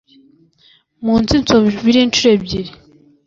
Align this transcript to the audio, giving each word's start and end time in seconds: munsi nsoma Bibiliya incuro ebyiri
munsi 1.05 1.33
nsoma 1.41 1.67
Bibiliya 1.73 2.05
incuro 2.07 2.29
ebyiri 2.35 2.71